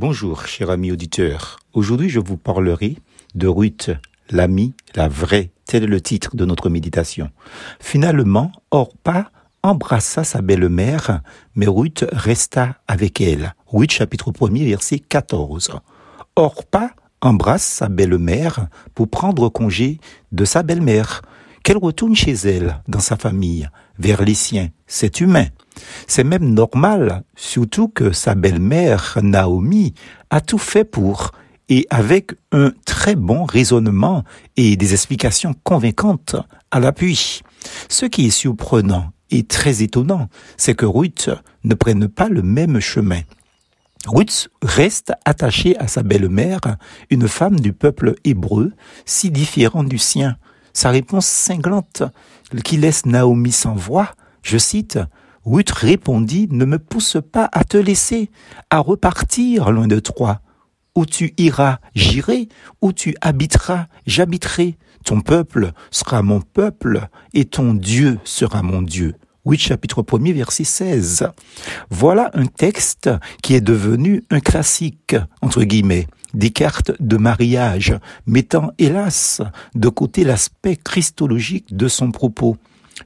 Bonjour, 0.00 0.46
cher 0.46 0.70
ami 0.70 0.92
auditeur. 0.92 1.58
Aujourd'hui, 1.72 2.08
je 2.08 2.20
vous 2.20 2.36
parlerai 2.36 2.98
de 3.34 3.48
Ruth, 3.48 3.90
l'ami, 4.30 4.72
la 4.94 5.08
vraie. 5.08 5.50
Tel 5.66 5.82
est 5.82 5.88
le 5.88 6.00
titre 6.00 6.36
de 6.36 6.44
notre 6.44 6.68
méditation. 6.70 7.32
Finalement, 7.80 8.52
Orpa 8.70 9.32
embrassa 9.64 10.22
sa 10.22 10.40
belle-mère, 10.40 11.22
mais 11.56 11.66
Ruth 11.66 12.04
resta 12.12 12.76
avec 12.86 13.20
elle. 13.20 13.56
Ruth 13.66 13.90
chapitre 13.90 14.30
1 14.40 14.66
verset 14.66 15.00
14. 15.00 15.72
Orpa 16.36 16.92
embrasse 17.20 17.64
sa 17.64 17.88
belle-mère 17.88 18.68
pour 18.94 19.08
prendre 19.08 19.48
congé 19.48 19.98
de 20.30 20.44
sa 20.44 20.62
belle-mère, 20.62 21.22
qu'elle 21.64 21.76
retourne 21.76 22.14
chez 22.14 22.34
elle, 22.34 22.80
dans 22.86 23.00
sa 23.00 23.16
famille, 23.16 23.68
vers 23.98 24.22
les 24.22 24.34
siens. 24.34 24.68
C'est 24.86 25.20
humain. 25.20 25.46
C'est 26.06 26.24
même 26.24 26.54
normal, 26.54 27.22
surtout 27.36 27.88
que 27.88 28.12
sa 28.12 28.34
belle-mère, 28.34 29.18
Naomi, 29.22 29.94
a 30.30 30.40
tout 30.40 30.58
fait 30.58 30.84
pour, 30.84 31.32
et 31.68 31.86
avec 31.90 32.32
un 32.52 32.72
très 32.86 33.14
bon 33.14 33.44
raisonnement 33.44 34.24
et 34.56 34.76
des 34.76 34.94
explications 34.94 35.54
convaincantes 35.64 36.36
à 36.70 36.80
l'appui. 36.80 37.42
Ce 37.88 38.06
qui 38.06 38.26
est 38.26 38.30
surprenant 38.30 39.10
et 39.30 39.44
très 39.44 39.82
étonnant, 39.82 40.28
c'est 40.56 40.74
que 40.74 40.86
Ruth 40.86 41.30
ne 41.64 41.74
prenne 41.74 42.08
pas 42.08 42.28
le 42.28 42.42
même 42.42 42.80
chemin. 42.80 43.20
Ruth 44.06 44.48
reste 44.62 45.12
attachée 45.24 45.76
à 45.78 45.88
sa 45.88 46.02
belle-mère, 46.02 46.60
une 47.10 47.28
femme 47.28 47.60
du 47.60 47.72
peuple 47.72 48.14
hébreu, 48.24 48.72
si 49.04 49.30
différente 49.30 49.88
du 49.88 49.98
sien. 49.98 50.36
Sa 50.72 50.90
réponse 50.90 51.26
cinglante, 51.26 52.02
qui 52.64 52.76
laisse 52.76 53.04
Naomi 53.04 53.52
sans 53.52 53.74
voix, 53.74 54.14
je 54.42 54.56
cite, 54.56 54.98
Ruth 55.44 55.70
répondit, 55.70 56.48
ne 56.50 56.64
me 56.64 56.78
pousse 56.78 57.16
pas 57.32 57.48
à 57.52 57.64
te 57.64 57.76
laisser, 57.76 58.30
à 58.70 58.80
repartir 58.80 59.70
loin 59.70 59.86
de 59.86 60.00
toi. 60.00 60.40
Où 60.94 61.06
tu 61.06 61.32
iras, 61.38 61.78
j'irai, 61.94 62.48
où 62.82 62.92
tu 62.92 63.14
habiteras, 63.20 63.86
j'habiterai. 64.06 64.76
Ton 65.04 65.20
peuple 65.20 65.72
sera 65.90 66.22
mon 66.22 66.40
peuple, 66.40 67.08
et 67.34 67.44
ton 67.44 67.74
Dieu 67.74 68.18
sera 68.24 68.62
mon 68.62 68.82
Dieu. 68.82 69.14
8 69.46 69.58
chapitre 69.58 70.04
1 70.12 70.32
verset 70.32 70.64
16. 70.64 71.28
Voilà 71.88 72.30
un 72.34 72.46
texte 72.46 73.08
qui 73.42 73.54
est 73.54 73.60
devenu 73.60 74.22
un 74.30 74.40
classique, 74.40 75.16
entre 75.40 75.62
guillemets, 75.62 76.06
des 76.34 76.50
cartes 76.50 76.92
de 77.00 77.16
mariage, 77.16 77.98
mettant 78.26 78.72
hélas 78.78 79.40
de 79.74 79.88
côté 79.88 80.24
l'aspect 80.24 80.76
christologique 80.76 81.74
de 81.74 81.88
son 81.88 82.10
propos. 82.10 82.56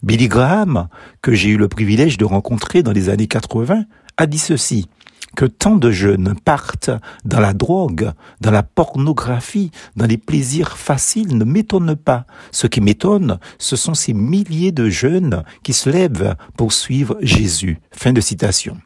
Billy 0.02 0.28
Graham, 0.28 0.88
que 1.20 1.32
j'ai 1.32 1.50
eu 1.50 1.56
le 1.56 1.68
privilège 1.68 2.18
de 2.18 2.24
rencontrer 2.24 2.82
dans 2.82 2.92
les 2.92 3.08
années 3.08 3.26
80, 3.26 3.84
a 4.16 4.26
dit 4.26 4.38
ceci 4.38 4.88
que 5.36 5.44
tant 5.46 5.76
de 5.76 5.90
jeunes 5.90 6.34
partent 6.44 6.90
dans 7.24 7.40
la 7.40 7.54
drogue, 7.54 8.12
dans 8.40 8.50
la 8.50 8.62
pornographie, 8.62 9.70
dans 9.96 10.06
les 10.06 10.18
plaisirs 10.18 10.76
faciles 10.76 11.36
ne 11.36 11.44
m'étonne 11.44 11.96
pas. 11.96 12.26
Ce 12.50 12.66
qui 12.66 12.80
m'étonne, 12.80 13.38
ce 13.58 13.76
sont 13.76 13.94
ces 13.94 14.12
milliers 14.12 14.72
de 14.72 14.88
jeunes 14.88 15.42
qui 15.62 15.72
se 15.72 15.88
lèvent 15.88 16.36
pour 16.56 16.72
suivre 16.72 17.16
Jésus. 17.22 17.78
Fin 17.92 18.12
de 18.12 18.20
citation. 18.20 18.76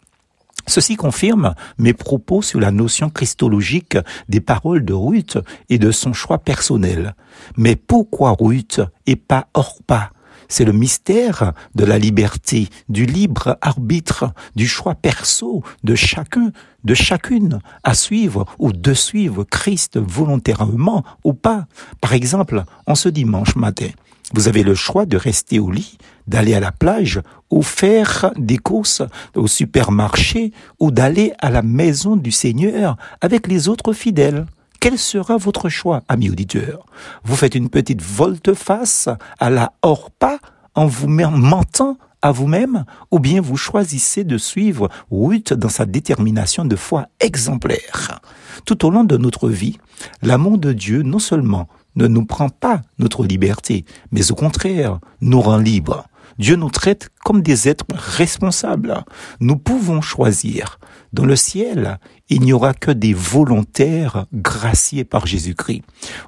Ceci 0.68 0.96
confirme 0.96 1.54
mes 1.78 1.92
propos 1.92 2.42
sur 2.42 2.58
la 2.58 2.72
notion 2.72 3.08
christologique 3.08 3.98
des 4.28 4.40
paroles 4.40 4.84
de 4.84 4.94
Ruth 4.94 5.38
et 5.68 5.78
de 5.78 5.92
son 5.92 6.12
choix 6.12 6.38
personnel. 6.38 7.14
Mais 7.56 7.76
pourquoi 7.76 8.36
Ruth 8.38 8.80
et 9.06 9.16
pas 9.16 9.48
Orpa 9.54 10.10
c'est 10.48 10.64
le 10.64 10.72
mystère 10.72 11.52
de 11.74 11.84
la 11.84 11.98
liberté, 11.98 12.68
du 12.88 13.06
libre 13.06 13.58
arbitre, 13.60 14.32
du 14.54 14.66
choix 14.66 14.94
perso 14.94 15.62
de 15.84 15.94
chacun, 15.94 16.52
de 16.84 16.94
chacune 16.94 17.60
à 17.82 17.94
suivre 17.94 18.46
ou 18.58 18.72
de 18.72 18.94
suivre 18.94 19.44
Christ 19.44 19.98
volontairement 19.98 21.04
ou 21.24 21.32
pas. 21.32 21.66
Par 22.00 22.12
exemple, 22.12 22.64
en 22.86 22.94
ce 22.94 23.08
dimanche 23.08 23.56
matin, 23.56 23.88
vous 24.34 24.48
avez 24.48 24.64
le 24.64 24.74
choix 24.74 25.06
de 25.06 25.16
rester 25.16 25.60
au 25.60 25.70
lit, 25.70 25.98
d'aller 26.26 26.54
à 26.54 26.60
la 26.60 26.72
plage 26.72 27.20
ou 27.50 27.62
faire 27.62 28.32
des 28.36 28.58
courses 28.58 29.02
au 29.36 29.46
supermarché 29.46 30.52
ou 30.80 30.90
d'aller 30.90 31.32
à 31.38 31.50
la 31.50 31.62
maison 31.62 32.16
du 32.16 32.32
Seigneur 32.32 32.96
avec 33.20 33.46
les 33.46 33.68
autres 33.68 33.92
fidèles. 33.92 34.46
Quel 34.88 34.98
sera 34.98 35.36
votre 35.36 35.68
choix, 35.68 36.04
ami 36.08 36.30
auditeur? 36.30 36.86
Vous 37.24 37.34
faites 37.34 37.56
une 37.56 37.70
petite 37.70 38.00
volte-face 38.00 39.08
à 39.40 39.50
la 39.50 39.72
hors-pas 39.82 40.38
en 40.76 40.86
vous 40.86 41.08
mentant 41.08 41.98
à 42.22 42.30
vous-même 42.30 42.84
ou 43.10 43.18
bien 43.18 43.40
vous 43.40 43.56
choisissez 43.56 44.22
de 44.22 44.38
suivre 44.38 44.88
Ruth 45.10 45.52
dans 45.52 45.70
sa 45.70 45.86
détermination 45.86 46.64
de 46.64 46.76
foi 46.76 47.08
exemplaire? 47.18 48.20
Tout 48.64 48.86
au 48.86 48.90
long 48.90 49.02
de 49.02 49.16
notre 49.16 49.48
vie, 49.48 49.76
l'amour 50.22 50.56
de 50.56 50.72
Dieu 50.72 51.02
non 51.02 51.18
seulement 51.18 51.66
ne 51.96 52.06
nous 52.06 52.24
prend 52.24 52.48
pas 52.48 52.82
notre 53.00 53.24
liberté, 53.24 53.84
mais 54.12 54.30
au 54.30 54.36
contraire 54.36 55.00
nous 55.20 55.40
rend 55.40 55.58
libres. 55.58 56.06
Dieu 56.38 56.56
nous 56.56 56.70
traite 56.70 57.08
comme 57.24 57.42
des 57.42 57.68
êtres 57.68 57.86
responsables. 57.94 59.04
Nous 59.40 59.56
pouvons 59.56 60.00
choisir. 60.00 60.78
Dans 61.12 61.24
le 61.24 61.36
ciel, 61.36 61.98
il 62.28 62.42
n'y 62.42 62.52
aura 62.52 62.74
que 62.74 62.90
des 62.90 63.14
volontaires 63.14 64.26
graciés 64.32 65.04
par 65.04 65.26
Jésus-Christ. 65.26 65.82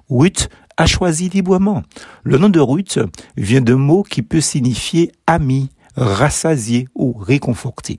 Ruth 0.08 0.48
a 0.76 0.86
choisi 0.86 1.28
librement. 1.28 1.82
Le 2.22 2.38
nom 2.38 2.48
de 2.48 2.60
Ruth 2.60 2.98
vient 3.36 3.60
d'un 3.60 3.76
mot 3.76 4.02
qui 4.02 4.22
peut 4.22 4.41
signifier 4.41 5.12
ami, 5.26 5.70
rassasié 5.96 6.88
ou 6.94 7.12
réconforté. 7.12 7.98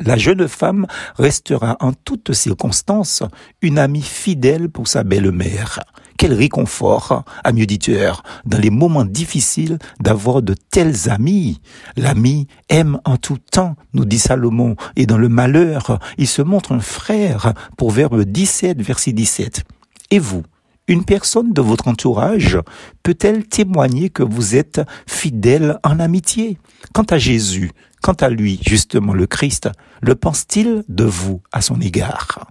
La 0.00 0.16
jeune 0.16 0.48
femme 0.48 0.86
restera 1.16 1.76
en 1.80 1.92
toutes 1.92 2.32
circonstances 2.32 3.22
une 3.60 3.78
amie 3.78 4.02
fidèle 4.02 4.70
pour 4.70 4.88
sa 4.88 5.04
belle-mère. 5.04 5.80
Quel 6.20 6.34
réconfort, 6.34 7.24
ami 7.44 7.62
auditeur, 7.62 8.22
dans 8.44 8.58
les 8.58 8.68
moments 8.68 9.06
difficiles 9.06 9.78
d'avoir 10.00 10.42
de 10.42 10.52
tels 10.52 11.08
amis. 11.08 11.62
L'ami 11.96 12.46
aime 12.68 13.00
en 13.06 13.16
tout 13.16 13.38
temps, 13.38 13.74
nous 13.94 14.04
dit 14.04 14.18
Salomon, 14.18 14.76
et 14.96 15.06
dans 15.06 15.16
le 15.16 15.30
malheur, 15.30 15.98
il 16.18 16.28
se 16.28 16.42
montre 16.42 16.72
un 16.72 16.80
frère, 16.80 17.54
pour 17.78 17.90
verbe 17.90 18.22
17, 18.24 18.82
verset 18.82 19.12
17. 19.12 19.64
Et 20.10 20.18
vous, 20.18 20.42
une 20.88 21.06
personne 21.06 21.54
de 21.54 21.62
votre 21.62 21.88
entourage 21.88 22.58
peut-elle 23.02 23.46
témoigner 23.46 24.10
que 24.10 24.22
vous 24.22 24.56
êtes 24.56 24.82
fidèle 25.06 25.78
en 25.84 26.00
amitié? 26.00 26.58
Quant 26.92 27.04
à 27.04 27.16
Jésus, 27.16 27.70
quant 28.02 28.12
à 28.12 28.28
lui, 28.28 28.60
justement 28.66 29.14
le 29.14 29.26
Christ, 29.26 29.70
le 30.02 30.14
pense-t-il 30.14 30.84
de 30.86 31.04
vous 31.04 31.40
à 31.50 31.62
son 31.62 31.80
égard? 31.80 32.46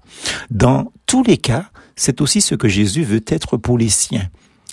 Dans 0.50 0.91
tous 1.06 1.22
les 1.22 1.38
cas, 1.38 1.66
c'est 2.00 2.22
aussi 2.22 2.40
ce 2.40 2.56
que 2.56 2.70
Jésus 2.70 3.04
veut 3.04 3.24
être 3.28 3.58
pour 3.58 3.78
les 3.78 3.90
siens. 3.90 4.30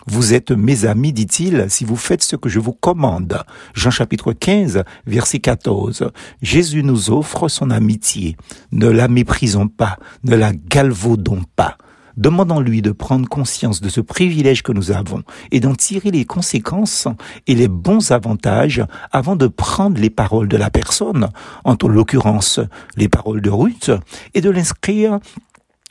Vous 0.06 0.32
êtes 0.32 0.53
mes 0.53 0.84
amis, 0.84 1.12
dit-il, 1.12 1.66
si 1.69 1.84
vous 1.84 1.97
faites 1.97 2.22
ce 2.22 2.37
que 2.37 2.48
je 2.48 2.60
vous 2.60 2.72
commande. 2.72 3.42
Jean 3.75 3.91
chapitre 3.91 4.32
15, 4.32 4.84
verset 5.06 5.41
14. 5.41 6.09
Jésus 6.41 6.84
nous 6.84 7.10
offre 7.10 7.48
son 7.48 7.70
amitié. 7.70 8.36
Ne 8.70 8.86
la 8.86 9.09
méprisons 9.09 9.66
pas, 9.66 9.98
ne 10.22 10.36
la 10.36 10.53
galvaudons 10.53 11.42
pas. 11.56 11.76
Demandons-lui 12.16 12.81
de 12.81 12.92
prendre 12.92 13.28
conscience 13.28 13.81
de 13.81 13.88
ce 13.88 14.00
privilège 14.00 14.62
que 14.62 14.72
nous 14.72 14.92
avons 14.92 15.25
et 15.50 15.59
d'en 15.59 15.75
tirer 15.75 16.12
les 16.12 16.25
conséquences 16.25 17.09
et 17.48 17.56
les 17.56 17.69
bons 17.69 18.12
avantages 18.12 18.84
avant 19.10 19.34
de 19.34 19.48
prendre 19.48 20.00
les 20.00 20.10
paroles 20.10 20.48
de 20.48 20.56
la 20.56 20.70
personne, 20.70 21.28
en 21.65 21.76
l'occurrence 21.88 22.60
les 22.97 23.09
paroles 23.09 23.42
de 23.42 23.50
Ruth, 23.50 23.91
et 24.32 24.41
de 24.41 24.48
l'inscrire 24.48 25.19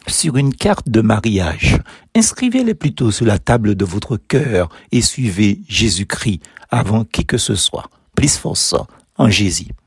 sur 0.07 0.37
une 0.37 0.53
carte 0.53 0.89
de 0.89 1.01
mariage. 1.01 1.79
Inscrivez-les 2.15 2.75
plutôt 2.75 3.11
sur 3.11 3.25
la 3.25 3.39
table 3.39 3.75
de 3.75 3.85
votre 3.85 4.17
cœur 4.17 4.69
et 4.91 5.01
suivez 5.01 5.61
Jésus-Christ 5.67 6.41
avant 6.69 7.03
qui 7.03 7.25
que 7.25 7.37
ce 7.37 7.55
soit. 7.55 7.89
Plus 8.15 8.37
force 8.37 8.75
en 9.17 9.29
Jésus. 9.29 9.67